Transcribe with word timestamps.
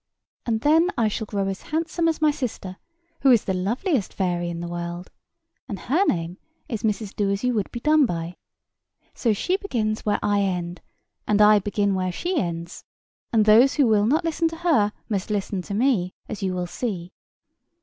And 0.47 0.61
then 0.61 0.89
I 0.97 1.07
shall 1.07 1.27
grow 1.27 1.45
as 1.47 1.61
handsome 1.61 2.07
as 2.07 2.23
my 2.23 2.31
sister, 2.31 2.77
who 3.19 3.29
is 3.29 3.43
the 3.45 3.53
loveliest 3.53 4.15
fairy 4.15 4.49
in 4.49 4.59
the 4.59 4.67
world; 4.67 5.11
and 5.69 5.77
her 5.81 6.03
name 6.07 6.39
is 6.67 6.81
Mrs. 6.81 7.13
Doasyouwouldbedoneby. 7.15 8.33
So 9.13 9.33
she 9.33 9.57
begins 9.57 10.03
where 10.03 10.17
I 10.23 10.41
end, 10.41 10.81
and 11.27 11.39
I 11.39 11.59
begin 11.59 11.93
where 11.93 12.11
she 12.11 12.39
ends; 12.39 12.83
and 13.31 13.45
those 13.45 13.75
who 13.75 13.85
will 13.85 14.07
not 14.07 14.25
listen 14.25 14.47
to 14.47 14.55
her 14.65 14.91
must 15.07 15.29
listen 15.29 15.61
to 15.61 15.75
me, 15.75 16.15
as 16.27 16.41
you 16.41 16.55
will 16.55 16.65
see. 16.65 17.13